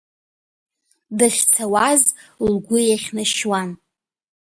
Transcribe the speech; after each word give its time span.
Дахьцауаз 1.17 2.01
лгәы 2.51 2.77
еихьнашьуан… 2.87 3.69